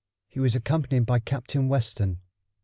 He 0.29 0.39
was 0.39 0.55
accompanied 0.55 1.05
by 1.05 1.19
Captain 1.19 1.67
Weston. 1.67 2.21